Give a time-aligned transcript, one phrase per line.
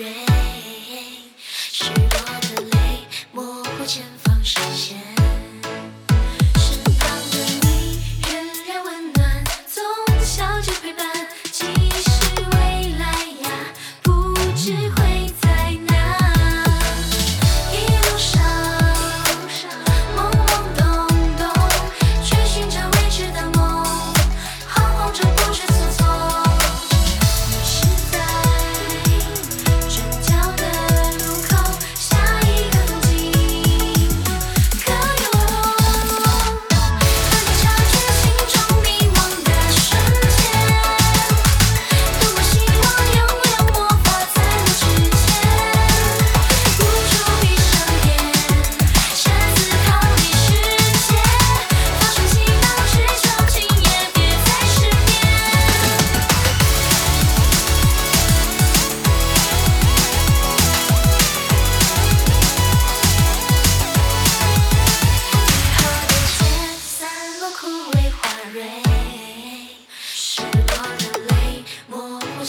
[0.00, 0.39] red.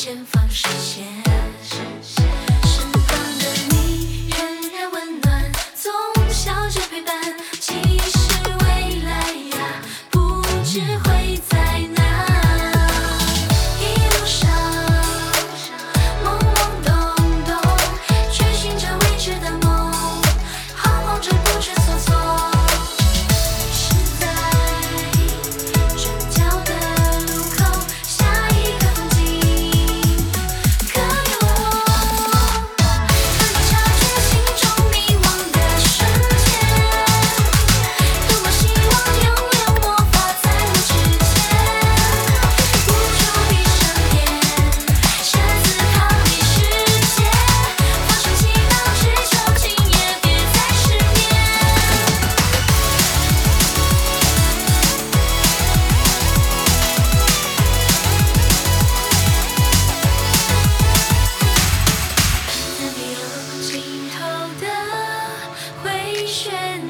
[0.01, 0.30] passion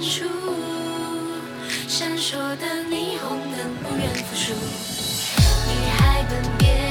[0.02, 0.26] 处，
[1.88, 4.54] 闪烁的霓虹灯不愿服输，
[5.68, 6.91] 女孩吻别。